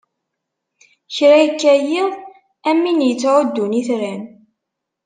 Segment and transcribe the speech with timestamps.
[1.15, 2.11] Kra ikka yiḍ,
[2.69, 4.21] am win ittɛuddun itran.